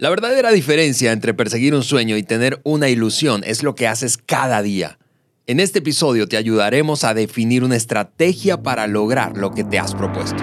[0.00, 4.16] La verdadera diferencia entre perseguir un sueño y tener una ilusión es lo que haces
[4.16, 4.98] cada día.
[5.46, 9.94] En este episodio te ayudaremos a definir una estrategia para lograr lo que te has
[9.94, 10.42] propuesto.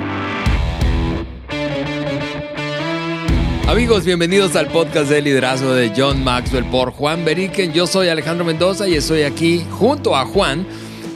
[3.67, 7.73] Amigos, bienvenidos al podcast de liderazgo de John Maxwell por Juan Beriken.
[7.73, 10.67] Yo soy Alejandro Mendoza y estoy aquí junto a Juan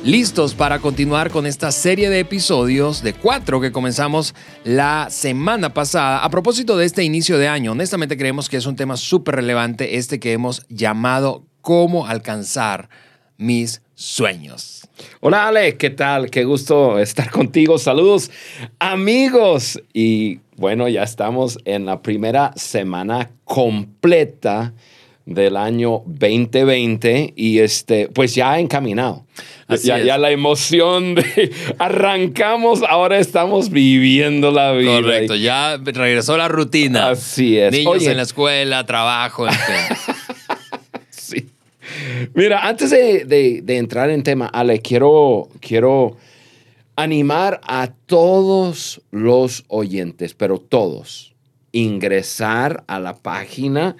[0.04, 6.24] listos para continuar con esta serie de episodios de cuatro que comenzamos la semana pasada.
[6.24, 9.98] A propósito de este inicio de año, honestamente creemos que es un tema súper relevante
[9.98, 12.90] este que hemos llamado cómo alcanzar
[13.38, 14.88] mis sueños.
[15.20, 16.32] Hola Ale, ¿qué tal?
[16.32, 17.78] Qué gusto estar contigo.
[17.78, 18.32] Saludos
[18.80, 19.80] amigos.
[19.94, 24.74] Y bueno, ya estamos en la primera semana completa
[25.26, 29.26] del año 2020 y este, pues ya encaminado.
[29.84, 35.02] Ya, ya, la emoción de arrancamos, ahora estamos viviendo la vida.
[35.02, 37.12] Correcto, ya regresó la rutina.
[37.12, 37.72] Así es.
[37.72, 39.48] Niños en la escuela, trabajo.
[41.10, 41.50] sí.
[42.34, 43.24] Mira, antes de,
[43.64, 46.18] de, entrar en tema, Ale, quiero, quiero
[46.98, 51.34] animar a todos los oyentes, pero todos,
[51.72, 53.96] ingresar a la página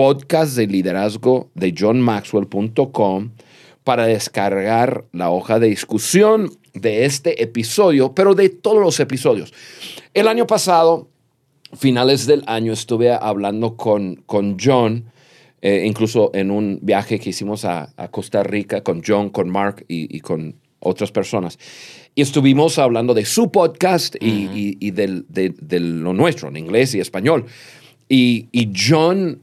[0.00, 3.32] podcast de liderazgo de johnmaxwell.com
[3.84, 9.52] para descargar la hoja de discusión de este episodio, pero de todos los episodios.
[10.14, 11.10] El año pasado,
[11.74, 15.04] finales del año, estuve hablando con, con John,
[15.60, 20.18] eh, incluso en un viaje que hicimos a, Costa Rica con John, con Mark y,
[20.20, 21.58] con otras personas.
[22.14, 27.44] Y estuvimos hablando de su podcast y, de, lo nuestro, en inglés y español.
[28.08, 29.42] Y, y John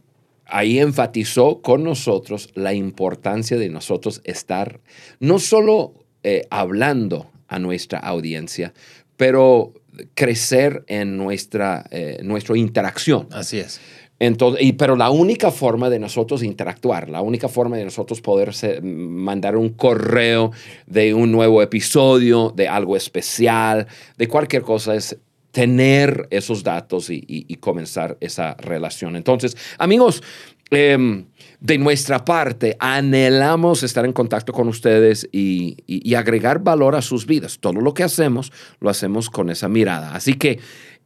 [0.49, 4.79] ahí enfatizó con nosotros la importancia de nosotros estar
[5.19, 8.73] no solo eh, hablando a nuestra audiencia,
[9.15, 9.73] pero
[10.13, 13.27] crecer en nuestra, eh, nuestra interacción.
[13.31, 13.79] Así es.
[14.19, 18.51] Entonces, y, pero la única forma de nosotros interactuar, la única forma de nosotros poder
[18.83, 20.51] mandar un correo
[20.87, 25.17] de un nuevo episodio, de algo especial, de cualquier cosa, es
[25.57, 29.15] tener esos datos y, comenzar esa relación.
[29.15, 30.21] Entonces, amigos,
[30.69, 31.25] em,
[31.59, 37.57] de nuestra parte, anhelamos estar en contacto con ustedes y, agregar valor a sus vidas.
[37.57, 40.13] Todo lo que hacemos, lo hacemos con esa mirada.
[40.13, 40.59] Así que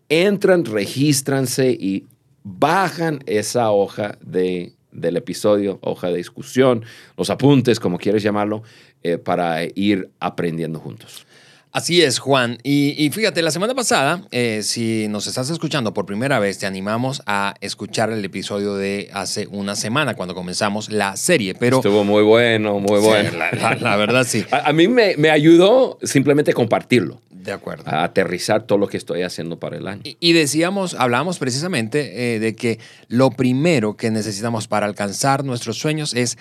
[0.10, 2.08] entran, regístranse y
[2.44, 6.84] bajan esa hoja de, del episodio, hoja de discusión,
[7.16, 8.64] los apuntes, como quieres llamarlo,
[9.02, 11.26] eh, para ir aprendiendo juntos.
[11.74, 12.58] Así es, Juan.
[12.64, 17.24] Y, fíjate, la semana pasada, eh, si nos estás escuchando por primera vez, te animamos
[17.26, 21.56] a escuchar el episodio de hace una semana, cuando comenzamos la serie.
[21.56, 23.32] Pero, Estuvo muy bueno, muy bueno.
[23.80, 24.46] la, verdad, sí.
[24.52, 27.22] A, mí me, ayudó simplemente compartirlo.
[27.30, 27.86] De acuerdo.
[27.88, 30.02] A aterrizar todo lo que estoy haciendo para el año.
[30.04, 36.14] Y, decíamos, hablábamos precisamente eh, de que lo primero que necesitamos para alcanzar nuestros sueños
[36.16, 36.38] es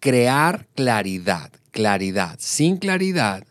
[0.00, 1.50] crear claridad.
[1.70, 2.36] Claridad.
[2.38, 3.44] Sin claridad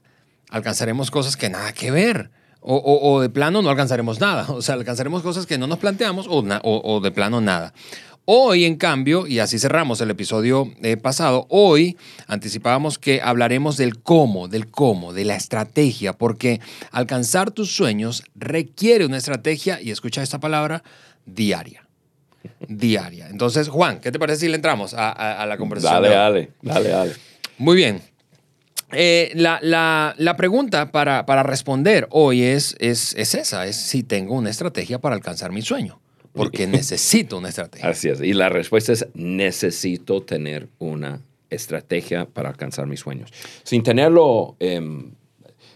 [0.50, 2.32] alcanzaremos cosas que nada que ver.
[2.68, 4.48] O, de plano no alcanzaremos nada.
[4.50, 7.74] O sea, alcanzaremos cosas que no nos planteamos o, o de plano nada.
[8.28, 11.96] Hoy, en cambio, y así cerramos el episodio eh, pasado, hoy
[12.26, 19.06] anticipábamos que hablaremos del cómo, del cómo, de la estrategia, porque alcanzar tus sueños requiere
[19.06, 20.82] una estrategia, y escucha esta palabra,
[21.28, 21.86] diaria.
[22.68, 23.28] Diaria.
[23.30, 26.02] Entonces, Juan, ¿qué te parece si le entramos a, la conversación?
[26.02, 27.14] Dale, dale, dale, dale.
[27.60, 28.02] Muy bien.
[28.96, 35.00] Eh, la, pregunta para, para, responder hoy es, es, esa, es si tengo una estrategia
[35.00, 36.00] para alcanzar mi sueño,
[36.34, 37.90] porque necesito una estrategia.
[37.90, 43.32] Así es, y la respuesta es necesito tener una estrategia para alcanzar mis sueños.
[43.64, 45.12] Sin tenerlo, em,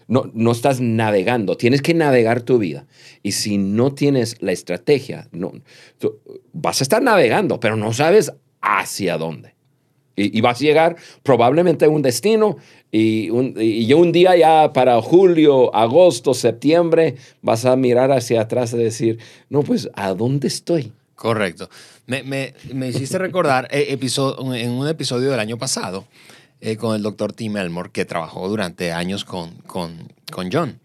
[0.08, 2.86] no, no, estás navegando, tienes que navegar tu vida.
[3.22, 5.52] Y si no tienes la estrategia, no,
[6.52, 9.54] vas a estar navegando, pero no sabes hacia dónde.
[10.20, 12.56] Y, vas a llegar probablemente a un destino
[12.92, 18.72] y un, y un día ya para julio, agosto, septiembre, vas a mirar hacia atrás
[18.72, 20.92] y decir, no, pues, ¿a dónde estoy?
[21.14, 21.68] Correcto.
[22.06, 26.06] Me, me, me hiciste recordar eh, en un episodio del año pasado
[26.62, 30.78] eh, con el doctor Tim Elmore, que trabajó durante años con, con, con John.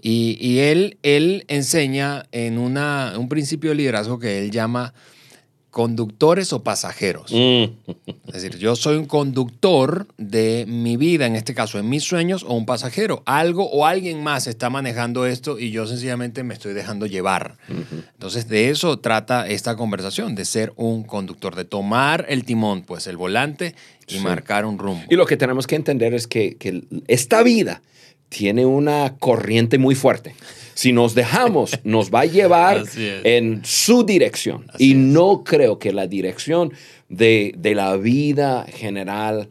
[0.00, 4.94] Y, y, él, él enseña en una, un principio de liderazgo que él llama
[5.70, 7.32] conductores o pasajeros.
[7.32, 7.64] Mm.
[8.26, 12.44] Es decir, yo soy un conductor de mi vida, en este caso en mis sueños,
[12.46, 13.22] o un pasajero.
[13.26, 17.56] Algo o alguien más está manejando esto y yo sencillamente me estoy dejando llevar.
[17.68, 23.06] Entonces, de eso trata esta conversación, de ser un conductor, de tomar el timón, pues
[23.06, 23.74] el volante
[24.08, 25.04] y marcar un rumbo.
[25.08, 27.82] Y lo que tenemos que entender es que, que esta vida
[28.28, 30.34] tiene una corriente muy fuerte.
[30.80, 34.64] Si nos dejamos, nos va a llevar en su dirección.
[34.72, 34.96] Así y es.
[34.96, 36.72] no creo que la dirección
[37.10, 39.50] de, de la vida general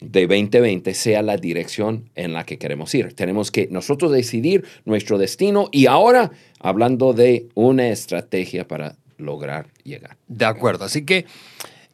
[0.00, 3.12] de 2020 sea la dirección en la que queremos ir.
[3.14, 6.30] Tenemos que nosotros decidir nuestro destino y ahora
[6.60, 10.16] hablando de una estrategia para lograr llegar.
[10.28, 11.26] De acuerdo, así que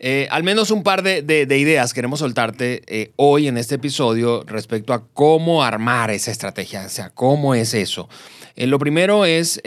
[0.06, 3.76] eh, al menos un par de, de- de ideas queremos soltarte eh, hoy en este
[3.76, 8.10] episodio respecto a cómo armar esa estrategia, o sea, cómo es eso.
[8.54, 9.60] Eh, lo primero es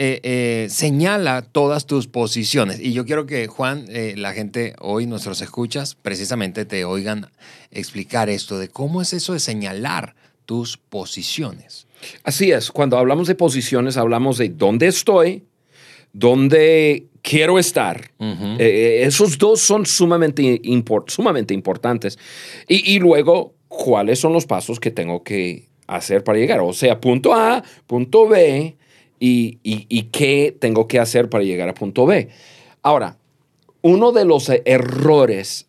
[0.72, 2.78] señala todas tus posiciones.
[2.80, 3.86] Y yo quiero que, Juan,
[4.16, 7.26] la gente hoy, nuestros escuchas, precisamente te oigan
[7.72, 10.14] explicar esto de cómo es eso de señalar
[10.46, 11.86] tus posiciones.
[12.22, 15.42] Así es, cuando hablamos de posiciones hablamos de dónde estoy,
[16.12, 18.10] dónde quiero estar.
[18.18, 18.56] Ujú.
[18.58, 20.60] Eh, esos dos son sumamente,
[21.08, 22.18] sumamente importantes.
[22.68, 26.60] Y, y luego, ¿cuáles son los pasos que tengo que hacer para llegar?
[26.60, 28.76] O sea, punto A, punto B,
[29.20, 32.28] y, y- y qué tengo que hacer para llegar a punto B.
[32.82, 33.18] Ahora,
[33.82, 35.66] uno de los eh, errores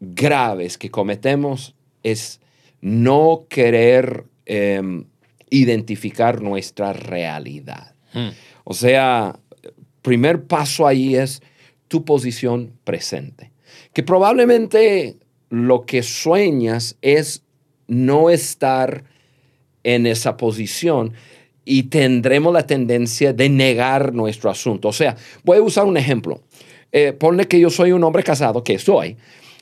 [0.00, 2.40] graves que cometemos es
[2.80, 5.04] no querer em,
[5.50, 7.94] identificar nuestra realidad.
[8.12, 8.30] Hmm.
[8.64, 9.38] O sea,
[10.02, 11.42] primer paso ahí es
[11.88, 13.50] tu posición presente.
[13.92, 15.16] Que probablemente
[15.48, 17.42] lo que sueñas es
[17.86, 19.04] no estar
[19.84, 21.12] en esa posición
[21.64, 24.88] y tendremos la tendencia de negar nuestro asunto.
[24.88, 26.42] O sea, voy a usar un ejemplo.
[26.90, 29.16] Eh, ponle que yo soy un hombre casado, que soy,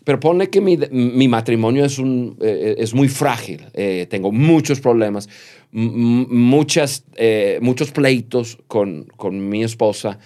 [0.04, 3.66] pero ponle que mi, mi matrimonio es, un, eh, es muy frágil.
[3.74, 5.28] Eh, tengo muchos problemas,
[5.72, 10.18] muchas, eh, muchos pleitos con, con mi esposa.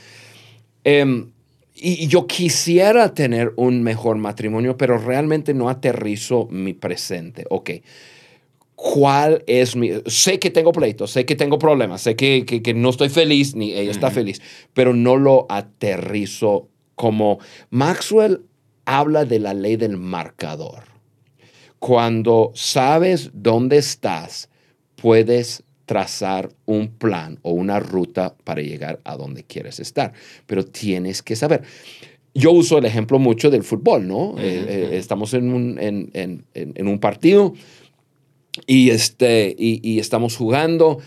[0.84, 1.30] Em,
[1.74, 7.44] y yo quisiera tener un mejor matrimonio, pero realmente no aterrizo mi presente.
[7.50, 7.70] Ok.
[8.76, 9.90] ¿Cuál es mi...?
[10.06, 13.54] Sé que tengo pleitos, sé que tengo problemas, sé que, que- que no estoy feliz,
[13.54, 14.40] ni ella está feliz,
[14.72, 17.38] pero no lo aterrizo como...
[17.70, 18.42] Maxwell
[18.84, 20.84] habla de la ley del marcador.
[21.78, 24.48] Cuando sabes dónde estás,
[24.96, 30.12] puedes trazar un plan o una ruta para llegar a donde quieres estar,
[30.46, 31.62] pero tienes que saber.
[32.32, 34.34] Yo uso el ejemplo mucho del fútbol, ¿no?
[34.38, 37.52] Eh, eh, estamos en un, en- en- en- en un partido
[38.66, 40.98] y, este, y, y estamos jugando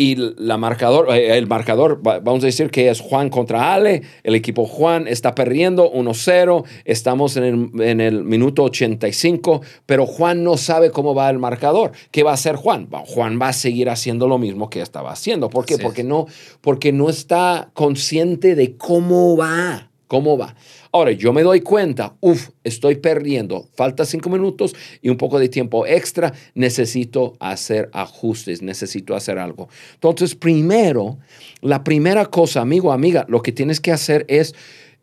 [0.00, 4.02] y la marcador, eh, el marcador, va- vamos a decir que es Juan contra Ale,
[4.22, 10.44] el equipo Juan está perdiendo 1-0, estamos en el, en el minuto 85, pero Juan
[10.44, 11.90] no sabe cómo va el marcador.
[12.12, 12.88] ¿Qué va a hacer Juan?
[13.06, 15.50] Juan va a seguir haciendo lo mismo que estaba haciendo.
[15.50, 15.74] ¿Por qué?
[15.82, 16.26] Porque no,
[16.60, 20.54] porque no está consciente de cómo va, cómo va.
[20.92, 25.48] Ahora, yo me doy cuenta, uff, estoy perdiendo, falta cinco minutos y un poco de
[25.48, 29.68] tiempo extra, necesito hacer ajustes, necesito hacer algo.
[29.94, 31.18] Entonces, primero,
[31.60, 34.54] la primera cosa, amigo, amiga, lo que tienes que hacer es,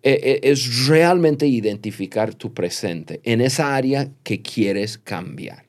[0.02, 5.66] eh, eh, es realmente identificar tu presente en esa área que quieres cambiar.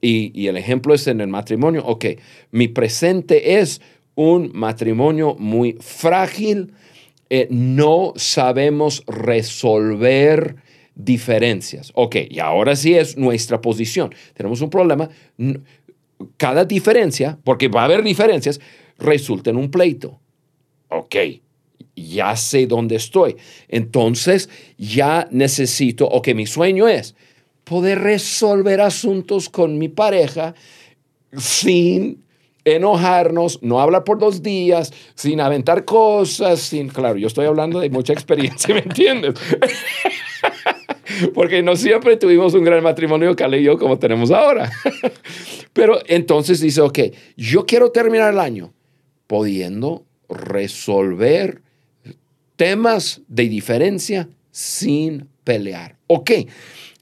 [0.00, 1.84] Y, y el ejemplo es en el matrimonio.
[1.84, 2.06] Ok,
[2.50, 3.80] mi presente es
[4.14, 6.72] un matrimonio muy frágil.
[7.34, 10.56] Eh, no sabemos resolver
[10.94, 11.90] diferencias.
[11.94, 14.14] Ok, y ahora sí es nuestra posición.
[14.34, 15.08] Tenemos un problema.
[16.36, 18.60] Cada diferencia, porque va a haber diferencias,
[18.98, 20.20] resulta en un pleito.
[20.88, 21.16] Ok,
[21.96, 23.38] ya sé dónde estoy.
[23.66, 27.14] Entonces ya necesito, o que mi sueño es
[27.64, 30.54] poder resolver asuntos con mi pareja
[31.34, 32.21] sin
[32.64, 37.90] enojarnos, no hablar por dos días, sin aventar cosas, sin, claro, yo estoy hablando de
[37.90, 39.34] mucha experiencia, ¿me entiendes?
[41.34, 44.70] Porque no siempre tuvimos un gran matrimonio, Cale y yo, como tenemos ahora.
[45.72, 46.98] Pero entonces dice, ok,
[47.36, 48.72] yo quiero terminar el año
[49.26, 51.62] pudiendo resolver
[52.56, 55.96] temas de diferencia sin pelear.
[56.06, 56.30] Ok,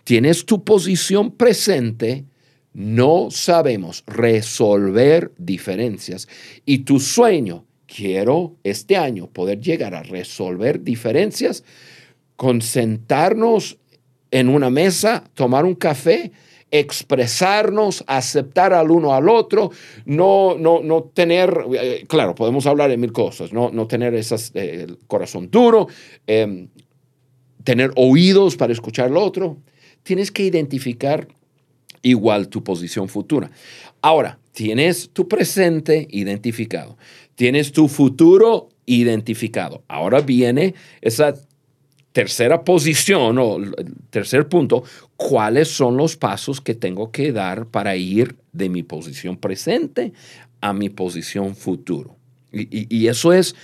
[0.04, 2.24] tienes tu posición presente,
[2.72, 6.28] no sabemos resolver diferencias
[6.64, 11.64] y tu sueño, quiero este año poder llegar a resolver diferencias,
[12.36, 13.78] con sentarnos
[14.30, 16.32] en una mesa, tomar un café,
[16.70, 19.70] expresarnos, aceptar al uno al otro,
[20.04, 24.52] no, no, no tener, eh, claro, podemos hablar de mil cosas, no, no tener esas,
[24.54, 25.88] eh, el corazón duro,
[26.26, 26.68] eh,
[27.64, 29.58] tener oídos para escuchar al otro.
[30.02, 31.28] Tienes que identificar
[32.02, 33.50] igual tu posición futura.
[34.00, 36.97] Ahora, tienes tu presente identificado,
[37.35, 39.85] tienes tu futuro identificado.
[39.88, 41.35] Ahora viene esa
[42.12, 43.59] tercera posición o
[44.11, 44.83] tercer punto,
[45.16, 50.12] cuáles son los pasos que tengo que dar para ir de mi posición presente
[50.61, 52.16] a mi posición futuro.
[52.52, 53.54] Y, eso es,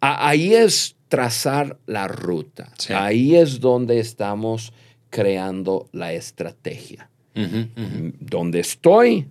[0.00, 2.72] ahí es trazar la ruta.
[2.88, 4.72] Ahí es donde estamos
[5.10, 7.10] creando la estrategia.
[7.34, 9.26] Donde estoy,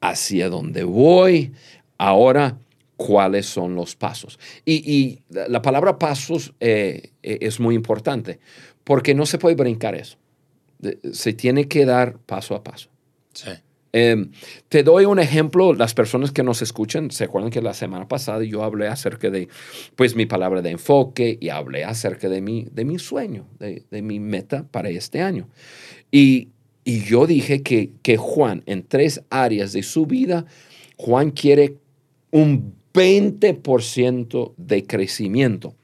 [0.00, 1.52] hacia dónde voy.
[1.98, 2.58] Ahora,
[2.96, 4.38] cuáles son los pasos.
[4.64, 8.40] Y, la palabra pasos eh, eh, es muy importante
[8.84, 10.18] porque no se puede brincar eso.
[11.12, 12.90] Se tiene que dar paso a paso.
[13.32, 13.50] Sí.
[13.92, 14.30] Em,
[14.68, 18.44] te doy un ejemplo, las personas que nos escuchan, se acuerdan que la semana pasada
[18.44, 19.48] yo hablé acerca de,
[19.96, 24.02] pues, mi palabra de enfoque y hablé acerca de mi, de mi sueño, de, de
[24.02, 25.48] mi meta para este año.
[26.12, 26.50] Y,
[26.90, 30.46] y yo dije que, que Juan, en tres áreas de su vida,
[30.96, 31.76] Juan quiere
[32.32, 35.76] un 20% de crecimiento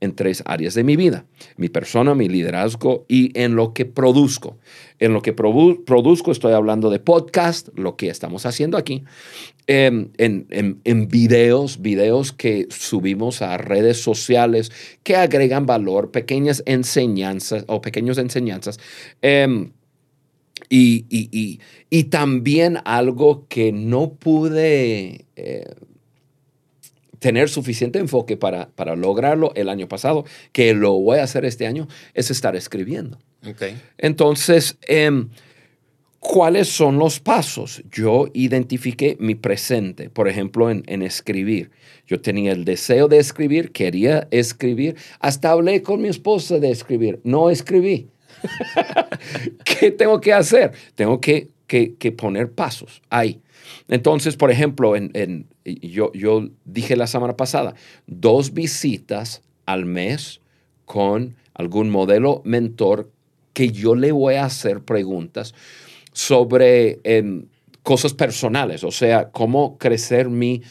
[0.00, 1.26] en tres áreas de mi vida,
[1.58, 4.56] mi persona, mi liderazgo y en lo que produzco.
[4.98, 9.04] En lo que produzco estoy hablando de podcast, lo que estamos haciendo aquí,
[9.66, 17.66] em, en, en, videos, videos que subimos a redes sociales que agregan valor, pequeñas enseñanzas
[17.68, 18.80] o pequeñas enseñanzas.
[19.20, 19.70] Em,
[20.68, 25.74] y, y, y, también algo que no pude eh,
[27.18, 31.66] tener suficiente enfoque para, para lograrlo el año pasado, que lo voy a hacer este
[31.66, 33.18] año, es estar escribiendo.
[33.46, 33.80] Okay.
[33.98, 35.30] Entonces, em,
[36.18, 37.82] ¿cuáles son los pasos?
[37.90, 41.70] Yo identifiqué mi presente, por ejemplo, en, en, escribir.
[42.06, 47.20] Yo tenía el deseo de escribir, quería escribir, hasta hablé con mi esposa de escribir,
[47.24, 48.08] no escribí.
[49.64, 50.72] ¿Qué tengo que hacer?
[50.94, 53.40] Tengo que, que, poner pasos ahí.
[53.88, 57.74] Entonces, por ejemplo, en, yo, yo dije la semana pasada,
[58.06, 60.40] dos visitas al mes
[60.84, 63.10] con algún modelo mentor
[63.52, 65.54] que yo le voy a hacer preguntas
[66.12, 67.46] sobre em,
[67.82, 70.62] cosas personales, o sea, cómo crecer mi,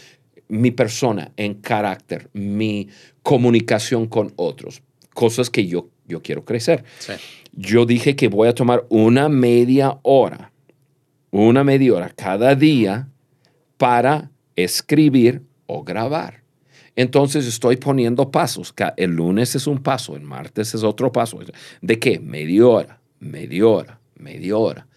[0.47, 2.89] mi persona en carácter, mi
[3.21, 4.81] comunicación con otros,
[5.13, 6.83] cosas que yo, yo quiero crecer.
[7.53, 10.53] Yo dije que voy a tomar una media hora
[11.33, 13.07] una media hora cada día
[13.77, 16.43] para escribir o grabar.
[16.95, 18.71] Entonces estoy poniendo pasos.
[18.97, 21.39] El lunes es un paso, el martes es otro paso.
[21.81, 22.19] ¿De qué?
[22.19, 24.87] Media hora, media hora, media hora.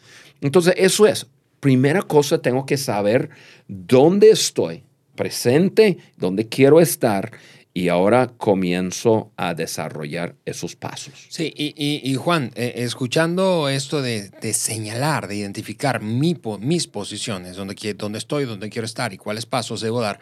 [0.43, 1.27] Entonces eso es.
[1.59, 3.31] Primera cosa, tengo que saber
[3.67, 4.85] dónde estoy
[5.15, 7.33] presente, dónde quiero estar
[7.76, 11.26] y ahora comienzo a desarrollar esos pasos.
[11.28, 17.75] Sí, y, Juan, eh, escuchando esto de, señalar, de identificar mis posiciones, dónde
[18.16, 20.21] estoy, dónde quiero estar y cuáles pasos debo dar,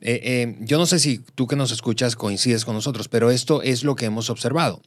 [0.00, 3.60] eh, eh, yo no sé si tú que nos escuchas coincides con nosotros, pero esto
[3.60, 4.80] es lo que hemos observado.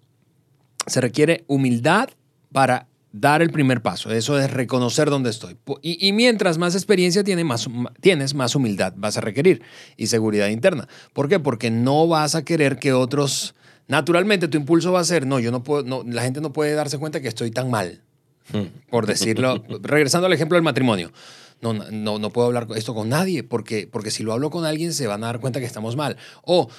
[0.88, 2.10] Se requiere humildad
[2.51, 2.88] para
[3.19, 4.12] dar el primer paso.
[4.12, 5.57] Eso es reconocer dónde estoy.
[5.81, 9.62] Y, mientras más experiencia tienes, más humildad vas a requerir
[9.95, 10.88] y seguridad interna.
[11.13, 11.39] ¿Por qué?
[11.39, 13.55] Porque no vas a querer que otros...
[13.88, 16.74] Naturalmente tu impulso va a ser, no, yo no puedo, no, la gente no puede
[16.74, 18.01] darse cuenta que estoy tan mal,
[18.51, 18.89] hmm.
[18.89, 19.63] por decirlo.
[19.81, 21.13] Regresando al ejemplo del matrimonio
[21.62, 24.94] no, no, no puedo hablar esto con nadie, porque, porque si lo hablo con alguien
[24.94, 26.18] se van a dar cuenta que estamos mal.
[26.44, 26.70] O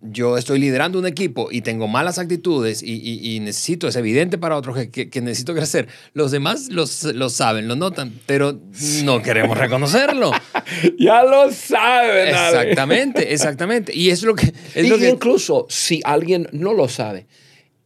[0.00, 4.76] yo estoy liderando un equipo y tengo malas actitudes y, necesito, es evidente para otros
[4.88, 5.88] que, que, necesito crecer.
[6.12, 8.58] Los demás los, lo saben, lo notan, pero
[9.04, 10.30] no queremos reconocerlo.
[10.98, 12.28] ya lo saben.
[12.28, 13.94] Exactamente, exactamente.
[13.94, 14.52] Y es lo que...
[14.74, 15.08] Es lo que...
[15.08, 17.26] incluso si alguien no lo sabe,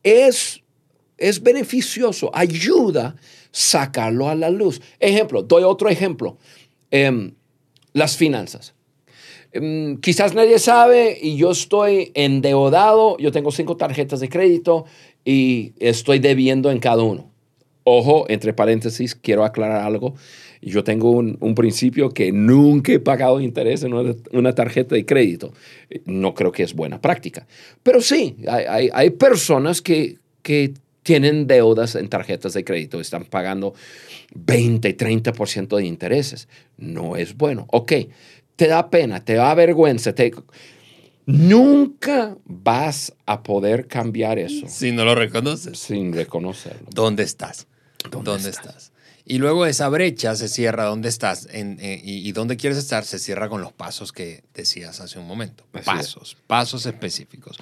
[0.02, 0.60] es,
[1.16, 3.16] es beneficioso, ayuda
[3.52, 4.80] sacarlo a la luz.
[4.98, 6.38] Ejemplo, doy otro ejemplo.
[6.90, 7.34] Em,
[7.92, 8.74] las finanzas.
[9.52, 14.86] Em, quizás nadie sabe y yo estoy endeudado, yo tengo cinco tarjetas de crédito
[15.24, 17.30] y estoy debiendo en cada uno.
[17.84, 20.14] Ojo, entre paréntesis, quiero aclarar algo.
[20.62, 25.52] Yo tengo un, principio que nunca he pagado interés en una, tarjeta de crédito.
[26.04, 27.48] No creo que es buena práctica.
[27.82, 33.74] Pero sí, hay, hay personas que, que tienen deudas en tarjetas de crédito, están pagando
[34.34, 36.48] 20, 30% de intereses.
[36.76, 37.66] No es bueno.
[37.70, 37.92] Ok,
[38.56, 40.32] te da pena, te da vergüenza, te...
[41.24, 44.66] Nunca vas a poder cambiar eso.
[44.68, 45.78] Si no lo reconoces.
[45.78, 46.88] Sin reconocerlo.
[46.92, 47.68] ¿Dónde estás?
[48.10, 48.91] ¿Dónde, estás?
[49.24, 53.48] Y luego esa brecha se cierra donde estás eh, y, donde quieres estar se cierra
[53.48, 55.64] con los pasos que decías hace un momento.
[55.84, 57.56] pasos, pasos específicos.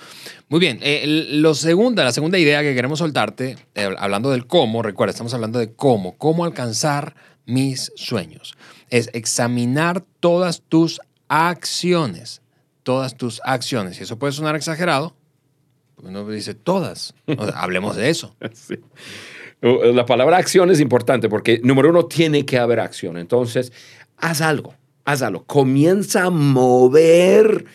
[0.49, 4.83] Muy bien, eh, lo segunda, la segunda idea que queremos soltarte, eh, hablando del cómo,
[4.83, 7.15] recuerda, estamos hablando de cómo, cómo alcanzar
[7.45, 8.55] mis sueños.
[8.89, 12.41] Es examinar todas tus acciones,
[12.83, 14.01] todas tus acciones.
[14.01, 15.15] Y eso puede sonar exagerado,
[16.03, 17.15] Uno dice todas.
[17.55, 18.35] hablemos de eso.
[18.55, 18.77] Sí.
[19.61, 23.19] La palabra acción es importante porque, número uno, tiene que haber acción.
[23.19, 23.73] Entonces,
[24.17, 24.75] haz algo,
[25.05, 25.45] haz algo.
[25.45, 27.67] Comienza a mover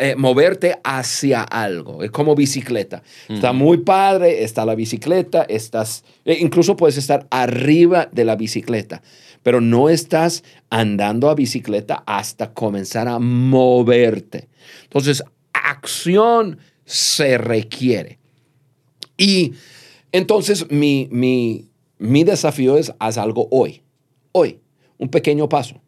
[0.00, 2.04] eh, moverte hacia algo.
[2.04, 3.02] Es como bicicleta.
[3.28, 9.02] Está muy padre, está la bicicleta, estás, eh, incluso puedes estar arriba de la bicicleta,
[9.42, 14.46] pero no estás andando a bicicleta hasta comenzar a moverte.
[14.84, 18.20] Entonces, acción se requiere.
[19.16, 19.54] Y
[20.12, 23.82] entonces mi, mi, mi desafío es haz algo hoy,
[24.32, 24.60] hoy,
[24.98, 25.80] un pequeño paso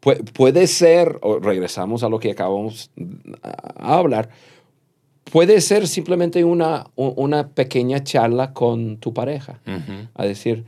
[0.00, 3.38] puede ser, o regresamos a lo que acabamos de
[3.76, 4.30] hablar,
[5.30, 9.60] puede ser simplemente una, una pequeña charla con tu pareja.
[10.14, 10.64] A decir,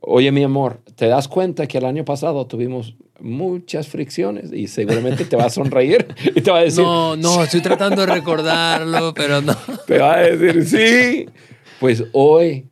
[0.00, 5.24] oye mi amor, ¿te das cuenta que el año pasado tuvimos muchas fricciones y seguramente
[5.24, 6.84] te va a sonreír y te va a decir...
[6.84, 9.56] No, no, estoy tratando de recordarlo, pero no.
[9.88, 11.28] Te va a decir, sí.
[11.80, 12.68] Pues hoy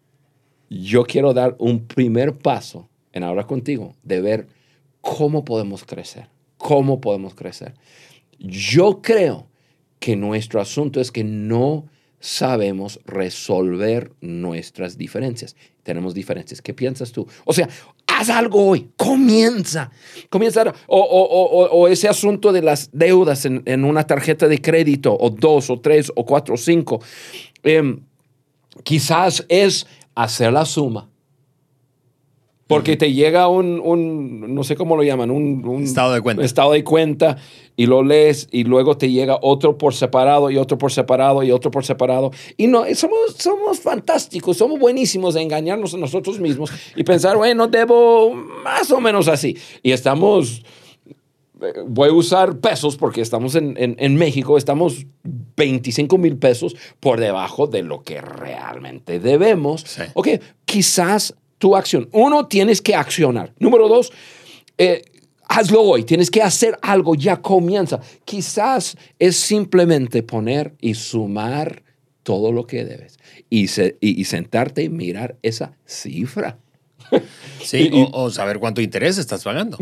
[0.68, 4.48] yo quiero dar un primer paso en hablar contigo, de ver
[5.06, 6.26] ¿Cómo podemos crecer?
[6.56, 7.74] ¿Cómo podemos crecer?
[8.40, 9.46] Yo creo
[10.00, 11.86] que nuestro asunto es que no
[12.18, 15.54] sabemos resolver nuestras diferencias.
[15.84, 16.60] Tenemos diferencias.
[16.60, 17.24] ¿Qué piensas tú?
[17.44, 17.68] O sea,
[18.08, 18.90] haz algo hoy.
[18.96, 19.92] Comienza.
[20.28, 20.74] Comienza.
[20.88, 26.10] O, ese asunto de las deudas en, una tarjeta de crédito, o dos, o tres,
[26.16, 27.00] o cuatro, o cinco.
[27.62, 28.00] Em,
[28.84, 31.08] quizás es hacer la suma
[32.66, 36.44] porque te llega un, no sé cómo lo llaman, un, estado de cuenta.
[36.44, 37.36] Estado de cuenta
[37.76, 41.52] y lo lees y luego te llega otro por separado y otro por separado y
[41.52, 42.32] otro por separado.
[42.56, 47.68] Y no, somos, somos fantásticos, somos buenísimos de engañarnos a nosotros mismos y pensar, bueno,
[47.68, 49.56] debo más o menos así.
[49.84, 50.64] Y estamos,
[51.86, 55.06] voy a usar pesos porque estamos en, en, México, estamos
[55.56, 59.84] 25 mil pesos por debajo de lo que realmente debemos.
[60.14, 60.28] Ok,
[60.64, 62.08] quizás tu acción.
[62.12, 63.54] Uno, tienes que accionar.
[63.58, 64.12] Número dos,
[64.76, 65.02] eh,
[65.48, 66.04] hazlo hoy.
[66.04, 68.00] Tienes que hacer algo, ya comienza.
[68.24, 71.82] Quizás es simplemente poner y sumar
[72.22, 73.68] todo lo que debes y,
[74.00, 76.58] y, sentarte y mirar esa cifra.
[77.62, 79.78] Sí, o, saber cuánto interés estás pagando.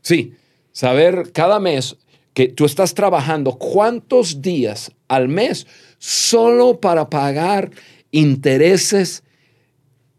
[0.00, 0.34] sí,
[0.72, 1.96] saber cada mes
[2.34, 5.66] que tú estás trabajando cuántos días al mes
[5.98, 7.70] solo para pagar
[8.10, 9.22] intereses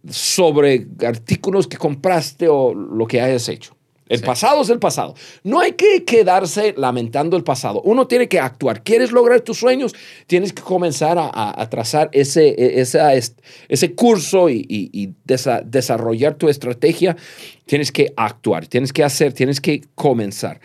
[0.10, 3.76] sobre artículos que compraste o lo que hayas hecho.
[4.10, 5.16] El pasado es el pasado.
[5.44, 7.82] No hay que quedarse lamentando el pasado.
[7.84, 8.84] Uno tiene que actuar.
[8.84, 9.96] ¿Quieres lograr tus sueños?
[10.28, 17.16] Tienes que comenzar a, trazar ese, e, ese curso y, desarrollar tu estrategia.
[17.66, 20.60] Tienes que actuar, tienes que hacer, tienes que comenzar.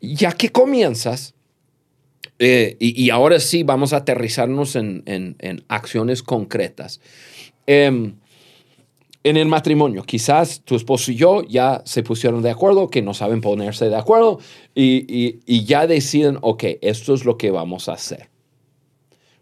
[0.00, 1.34] Ya que comienzas,
[2.38, 5.34] eh, y, ahora sí vamos a aterrizarnos en,
[5.68, 7.00] acciones concretas.
[7.66, 8.14] Em,
[9.24, 10.02] en el matrimonio.
[10.02, 13.96] Quizás tu esposo y yo ya se pusieron de acuerdo, que no saben ponerse de
[13.96, 14.38] acuerdo
[14.74, 18.28] y, ya deciden, ok, esto es lo que vamos a hacer.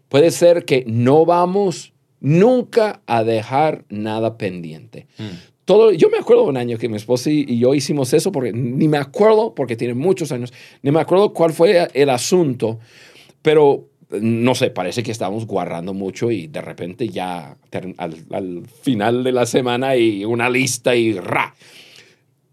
[0.09, 5.07] Puede ser que no vamos nunca a dejar nada pendiente.
[5.17, 5.37] Hmm.
[5.65, 8.87] Todo, yo me acuerdo un año que mi esposa y yo hicimos eso, porque ni
[8.87, 12.79] me acuerdo, porque tiene muchos años, ni me acuerdo cuál fue el asunto,
[13.41, 17.57] pero no sé, parece que estábamos guardando mucho y de repente ya
[17.97, 21.55] al, final de la semana y una lista y ra.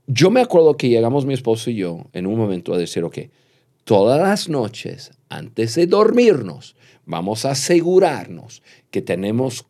[0.07, 3.19] Yo me acuerdo que llegamos mi esposo y yo en un momento a decir, ok,
[3.85, 9.67] todas las noches antes de dormirnos vamos a asegurarnos que tenemos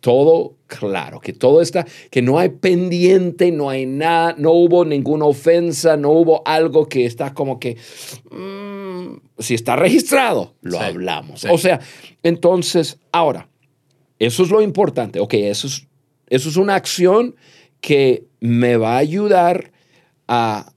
[0.00, 5.24] todo claro, que todo está, que no hay pendiente, no hay nada, no hubo ninguna
[5.24, 7.76] ofensa, no hubo algo que está como que,
[8.30, 8.77] mm,
[9.38, 11.44] si está registrado, lo hablamos.
[11.44, 11.80] O sea,
[12.22, 13.48] entonces, ahora,
[14.18, 15.86] eso es lo importante, ok, eso es,
[16.28, 17.36] eso es una acción
[17.80, 19.72] que me va a ayudar
[20.26, 20.72] a,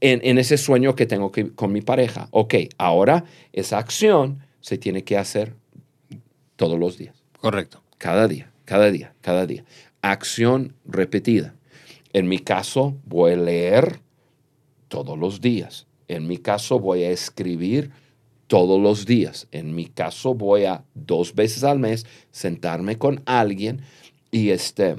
[0.00, 2.28] en, en ese sueño que tengo que, con mi pareja.
[2.30, 5.54] Ok, ahora esa acción se tiene que hacer
[6.56, 7.14] todos los días.
[7.38, 7.82] Correcto.
[7.98, 9.64] Cada día, cada día, cada día.
[10.02, 11.54] Acción repetida.
[12.12, 14.00] En mi caso, voy a leer
[14.88, 15.86] todos los días.
[16.14, 17.90] En mi caso, voy a escribir
[18.46, 19.48] todos los días.
[19.52, 23.82] En mi caso, voy a dos veces al mes sentarme con alguien
[24.30, 24.96] y este,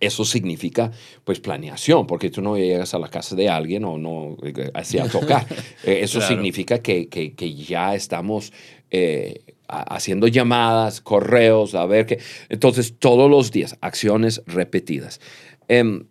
[0.00, 0.90] eso significa
[1.24, 4.98] pues planeación, porque tú no llegas a la casa de alguien o no eh, así
[4.98, 5.46] a tocar.
[5.84, 8.52] Eh, eso significa que, que, ya estamos
[8.90, 12.18] eh, haciendo llamadas, correos, a ver qué.
[12.48, 15.20] Entonces, todos los días, acciones repetidas.
[15.68, 16.06] Em,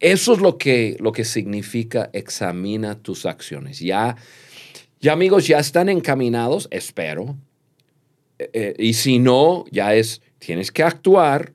[0.00, 3.80] eso es lo que, lo que significa examina tus acciones.
[3.80, 4.16] Ya,
[5.00, 7.36] ya amigos, ya están encaminados, espero,
[8.38, 11.52] eh, y si no, ya es, tienes que actuar,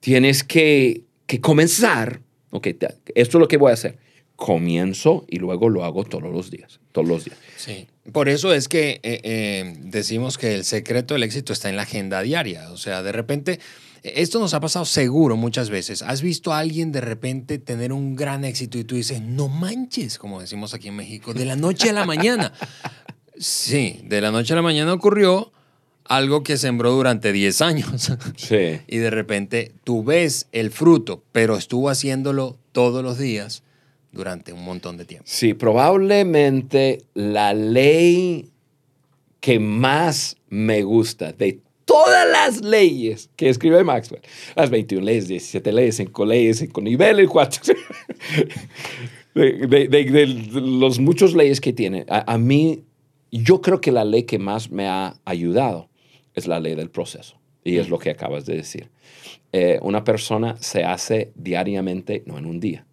[0.00, 2.20] tienes que, que comenzar.
[2.50, 3.98] Ok, esto es lo que voy a hacer.
[4.36, 7.36] Comienzo y luego lo hago todos los días, todos los días.
[7.56, 7.86] Sí.
[8.12, 11.82] Por eso es que eh, eh, decimos que el secreto del éxito está en la
[11.82, 12.70] agenda diaria.
[12.70, 13.60] O sea, de repente,
[14.02, 16.02] esto nos ha pasado seguro muchas veces.
[16.02, 20.18] Has visto a alguien de repente tener un gran éxito y tú dices, no manches,
[20.18, 22.52] como decimos aquí en México, de la noche a la mañana.
[23.38, 25.52] Sí, de la noche a la mañana ocurrió
[26.04, 28.12] algo que sembró durante 10 años.
[28.36, 28.80] Sí.
[28.86, 33.62] y de repente tú ves el fruto, pero estuvo haciéndolo todos los días
[34.12, 35.24] durante un montón de tiempo.
[35.28, 38.50] Sí, probablemente la ley
[39.40, 44.22] que más me gusta de todas las leyes que escribe Maxwell,
[44.54, 47.74] las 21 leyes, 17 leyes, 5 leyes, 5 niveles, 4,
[49.34, 52.84] de, de, de, de los muchos leyes que tiene, a, a mí,
[53.32, 55.88] yo creo que la ley que más me ha ayudado
[56.34, 57.38] es la ley del proceso.
[57.62, 58.88] Y es lo que acabas de decir.
[59.52, 62.86] Eh, una persona se hace diariamente, no en un día.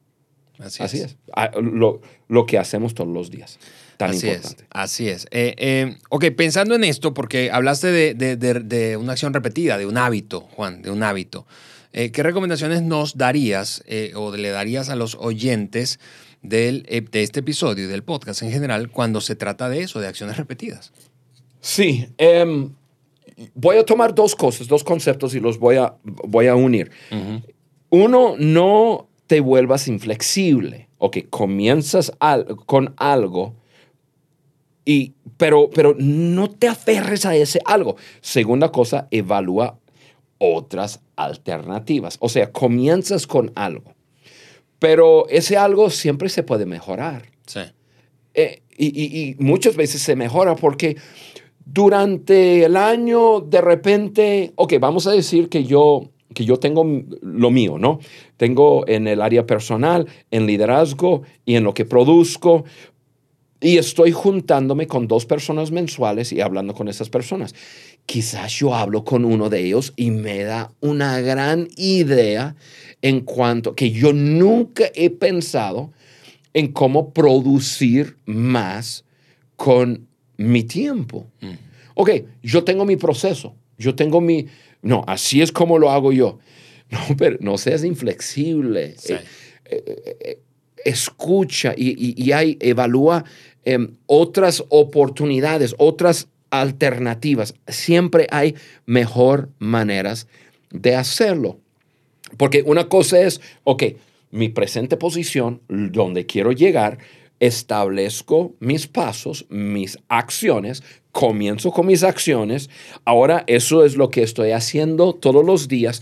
[0.59, 1.03] Así, Así es.
[1.03, 1.17] es.
[1.33, 3.59] Ah, Lo, lo que hacemos todos los días.
[3.97, 4.63] Tan Así importante.
[4.63, 5.25] es, así es.
[5.31, 9.77] Eh, eh, ok, pensando en esto, porque hablaste de, de- de- de una acción repetida,
[9.77, 11.47] de un hábito, Juan, de un hábito.
[11.93, 15.99] Eh, ¿Qué recomendaciones nos darías eh, o le darías a los oyentes
[16.43, 20.07] del, de este episodio y del podcast en general cuando se trata de eso, de
[20.07, 20.91] acciones repetidas?
[21.59, 22.07] Sí.
[22.19, 22.69] em,
[23.55, 26.91] voy a tomar dos cosas, dos conceptos y los voy a, voy a unir.
[27.89, 30.87] Uno, no te vuelvas inflexible.
[30.99, 33.55] Ok, comienzas al- con algo,
[34.89, 37.97] y, pero, pero no te aferres a ese algo.
[38.21, 39.77] Segunda cosa, evalúa
[40.37, 42.17] otras alternativas.
[42.21, 43.93] O sea, comienzas con algo,
[44.79, 47.23] pero ese algo siempre se puede mejorar.
[47.45, 47.59] Sí.
[48.33, 50.95] Eh, y, y- y muchas veces se mejora porque
[51.65, 56.85] durante el año de repente, ok, vamos a decir que yo, que yo tengo
[57.21, 57.99] lo mío, ¿no?
[58.37, 62.63] Tengo en el área personal, en liderazgo y en lo que produzco.
[63.59, 67.55] Y estoy juntándome con dos personas mensuales y hablando con esas personas.
[68.05, 72.55] Quizás yo hablo con uno de ellos y me da una gran idea
[73.01, 75.91] en cuanto que yo nunca he pensado
[76.53, 79.05] en cómo producir más
[79.55, 81.27] con mi tiempo.
[81.95, 82.11] Ok,
[82.43, 84.45] yo tengo mi proceso, yo tengo mi...
[84.83, 86.39] No, así es como lo hago yo.
[86.89, 88.95] No, pero no seas inflexible.
[88.97, 89.13] Sí.
[89.65, 90.39] Eh,
[90.85, 93.25] escucha y, hay, evalúa
[93.65, 97.55] em, otras oportunidades, otras alternativas.
[97.67, 100.27] Siempre hay mejor maneras
[100.71, 101.59] de hacerlo.
[102.37, 103.83] Porque una cosa es, ok,
[104.31, 106.97] mi presente posición, donde quiero llegar,
[107.39, 112.69] establezco mis pasos, mis acciones, comienzo con mis acciones.
[113.05, 116.01] Ahora eso es lo que estoy haciendo todos los días.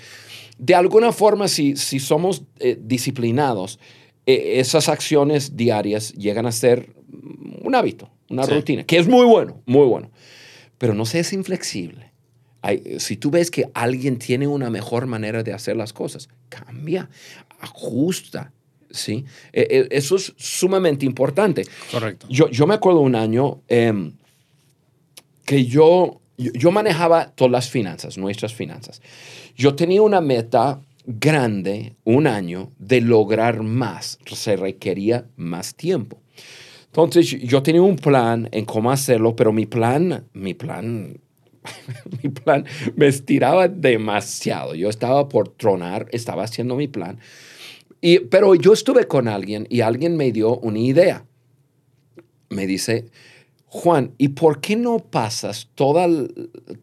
[0.58, 3.80] De alguna forma, si, si somos eh, disciplinados,
[4.26, 6.90] esas acciones diarias llegan a ser
[7.62, 8.52] un hábito, una Sí.
[8.54, 10.12] rutina, que es muy bueno, muy bueno.
[10.78, 12.12] Pero no seas inflexible.
[12.62, 17.10] Hay- si tú ves que alguien tiene una mejor manera de hacer las cosas, cambia,
[17.60, 18.52] ajusta.
[18.92, 19.26] ¿sí?
[19.52, 21.64] Eh, eh, eso es sumamente importante.
[21.92, 22.28] Correcto.
[22.30, 24.14] Yo, yo me acuerdo un año em,
[25.46, 29.02] que yo, yo manejaba todas las finanzas, nuestras finanzas.
[29.56, 34.20] Yo tenía una meta grande, un año, de lograr más.
[34.26, 36.22] Se requería más tiempo.
[36.88, 41.20] Entonces yo tenía un plan en cómo hacerlo, pero mi plan, mi plan,
[42.24, 42.65] mi plan
[42.96, 44.76] me estiraba demasiado.
[44.76, 47.20] Yo estaba por tronar, estaba haciendo mi plan.
[48.00, 51.26] Y, pero yo estuve con alguien y alguien me dio una idea.
[52.50, 53.10] Me dice,
[53.67, 56.08] Juan, ¿y por qué no pasas toda,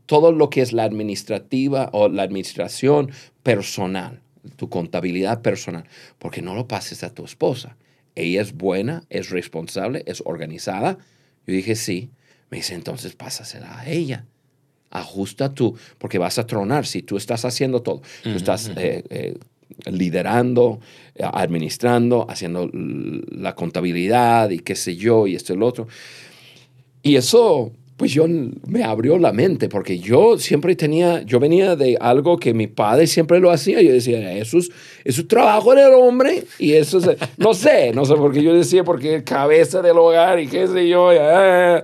[0.06, 3.10] todo lo que es la administrativa o la administración
[3.42, 4.20] personal,
[4.56, 5.84] tu contabilidad personal?
[6.18, 7.76] ¿Por qué no lo pases a tu esposa?
[8.14, 10.98] Ella es buena, es responsable, es organizada.
[11.46, 12.10] Yo dije, sí.
[12.50, 14.26] Me dice, entonces pásasela a ella.
[14.90, 18.02] Ajusta tú, porque vas a tronar si tú estás haciendo todo.
[18.22, 19.38] Tú estás eh, eh,
[19.90, 20.80] liderando,
[21.18, 25.88] administrando, haciendo la contabilidad y qué sé yo, y esto y lo otro.
[27.02, 28.26] Y eso, pues yo
[28.66, 33.06] me abrió la mente, porque yo siempre tenía, yo venía de algo que mi padre
[33.06, 33.82] siempre lo hacía.
[33.82, 34.70] Yo decía, eso es,
[35.04, 36.44] eso es trabajo del hombre.
[36.58, 40.46] Y eso es, no sé, no sé, porque yo decía, porque cabeza del hogar y
[40.46, 41.10] qué sé yo.
[41.10, 41.82] ah,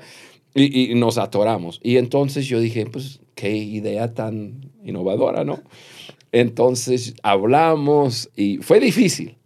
[0.55, 1.81] y, y nos atoramos.
[1.83, 5.63] Y entonces yo dije, pues, qué idea tan innovadora, ¿no?
[6.33, 9.37] Entonces hablamos y fue difícil,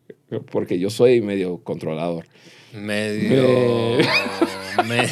[0.50, 2.26] porque yo soy medio controlador.
[2.72, 3.98] Medio.
[4.88, 5.08] medio.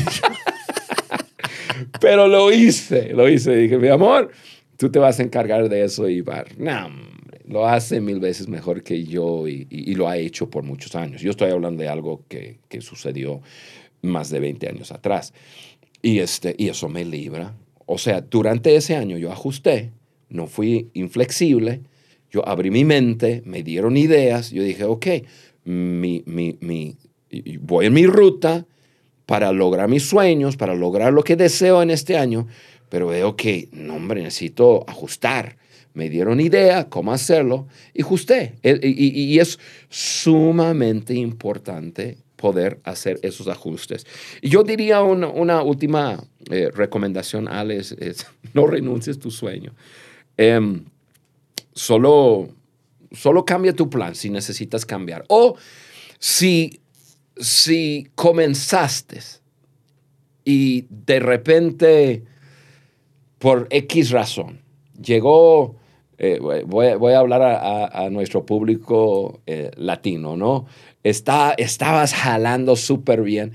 [2.00, 3.54] Pero lo hice, lo hice.
[3.56, 4.30] Dije, mi amor,
[4.76, 6.44] tú te vas a encargar de eso y va.
[6.59, 10.94] Hombre, lo hace mil veces mejor que yo y, y- lo ha hecho por muchos
[10.94, 11.20] años.
[11.22, 13.40] Yo estoy hablando de algo que, que sucedió
[14.02, 15.33] más de 20 años atrás.
[16.02, 17.54] Y, este, y eso me libra.
[17.87, 19.90] O sea, durante ese año yo ajusté,
[20.28, 21.83] no fui inflexible,
[22.30, 25.06] yo abrí mi mente, me dieron ideas, yo dije, ok,
[25.64, 26.96] mi, mi, mi,
[27.61, 28.66] voy en mi ruta
[29.31, 32.49] para lograr mis sueños, para lograr lo que deseo en este año,
[32.88, 35.57] pero veo que, no, hombre, necesito ajustar.
[35.95, 38.57] Me dieron idea cómo hacerlo y ajusté.
[38.64, 44.05] Y, es sumamente importante poder hacer esos ajustes.
[44.43, 47.95] Y yo diría una, última eh, recomendación, Alex,
[48.53, 49.73] no renuncies tu sueño.
[50.37, 50.87] Em,
[51.73, 52.49] solo,
[53.12, 55.25] solo cambia tu plan si necesitas cambiar.
[55.29, 55.55] O
[56.19, 56.81] si,
[57.40, 59.18] si comenzaste
[60.44, 62.24] y de repente,
[63.38, 64.61] por X razón,
[65.03, 65.76] llegó,
[66.18, 70.66] eh, voy, a- hablar a nuestro público eh, latino, ¿no?
[71.03, 73.53] Está, estabas jalando súper bien.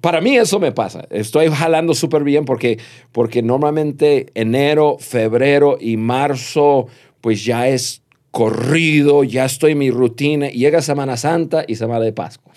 [0.00, 1.06] Para mí eso me pasa.
[1.10, 2.78] Estoy jalando súper bien porque,
[3.10, 6.86] porque normalmente enero, febrero y marzo,
[7.20, 10.50] pues ya es corrido, ya estoy en mi rutina.
[10.50, 12.52] Llega Semana Santa y Semana de Pascua.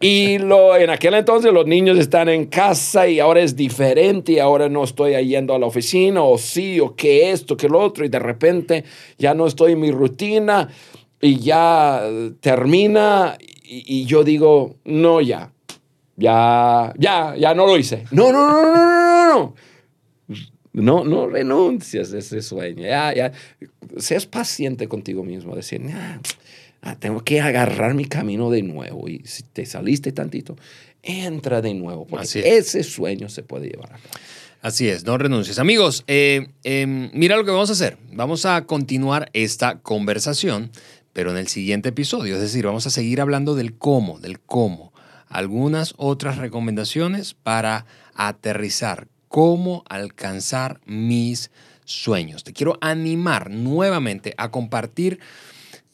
[0.00, 4.38] Y lo, en aquel entonces los niños están en casa y ahora es diferente y
[4.38, 8.04] ahora no estoy yendo a la oficina o sí o que esto, que lo otro
[8.04, 8.84] y de repente
[9.18, 10.68] ya no estoy en mi rutina
[11.20, 12.02] y ya
[12.40, 15.50] termina y, y yo digo, no, ya,
[16.16, 18.04] ya, ya, ya no lo hice.
[18.10, 19.54] No, no, no, no, no, no, no.
[20.76, 22.82] No, no renuncias a ese sueño.
[22.82, 23.32] Ya, ya.
[23.96, 25.56] Seas paciente contigo mismo.
[25.56, 26.18] Decir, "Nah,
[26.82, 29.08] ah, tengo que agarrar mi camino de nuevo.
[29.08, 30.56] Y si te saliste tantito,
[31.02, 32.06] entra de nuevo.
[32.06, 32.46] Porque Así es.
[32.74, 34.14] ese sueño se puede llevar a cabo.
[34.62, 35.58] Así es, no renuncies.
[35.58, 37.98] Amigos, eh, eh, mira lo que vamos a hacer.
[38.12, 40.70] Vamos a continuar esta conversación,
[41.12, 42.34] pero en el siguiente episodio.
[42.34, 44.92] Es decir, vamos a seguir hablando del cómo, del cómo.
[45.28, 51.50] Algunas otras recomendaciones para aterrizar, cómo alcanzar mis
[51.84, 52.42] sueños.
[52.42, 55.20] Te quiero animar nuevamente a compartir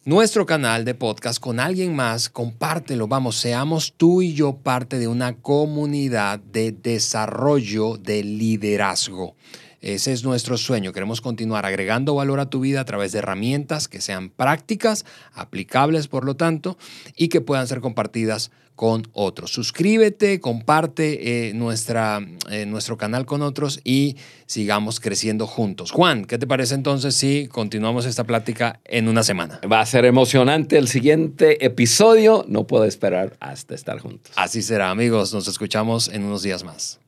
[0.05, 5.07] nuestro canal de podcast con alguien más, compártelo, vamos, seamos tú y yo parte de
[5.07, 9.37] una comunidad de desarrollo de liderazgo.
[9.81, 10.93] Ese es nuestro sueño.
[10.93, 16.09] Queremos continuar agregando valor a tu vida a través de herramientas que sean prácticas, aplicables
[16.09, 16.79] por lo tanto,
[17.17, 19.53] y que puedan ser compartidas con otros.
[19.53, 25.91] Suscríbete, comparte eh, nuestra, eh, nuestro canal con otros y sigamos creciendo juntos.
[25.91, 29.61] Juan, ¿qué te parece entonces si continuamos esta plática en una semana?
[29.71, 32.45] Va a ser emocionante el siguiente episodio.
[32.49, 34.33] No puedo esperar hasta estar juntos.
[34.37, 35.33] Así será, amigos.
[35.33, 37.01] Nos escuchamos en unos días más.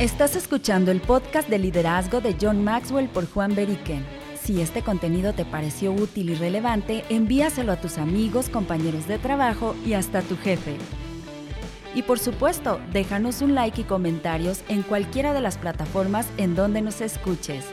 [0.00, 4.19] Estás escuchando el podcast de liderazgo de John Maxwell por Juan Beriken.
[4.50, 9.76] Si este contenido te pareció útil y relevante, envíaselo a tus amigos, compañeros de trabajo
[9.86, 10.76] y hasta tu jefe.
[11.94, 16.82] Y por supuesto, déjanos un like y comentarios en cualquiera de las plataformas en donde
[16.82, 17.64] nos escuches.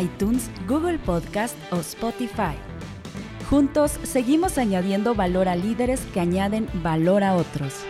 [0.00, 2.56] iTunes, Google Podcast o Spotify.
[3.50, 7.84] Juntos seguimos añadiendo valor a líderes que añaden valor a otros.